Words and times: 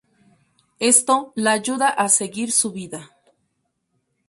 Esto 0.79 1.31
la 1.35 1.51
ayuda 1.51 1.89
a 1.89 2.09
seguir 2.09 2.51
su 2.51 2.71
vida. 2.71 3.11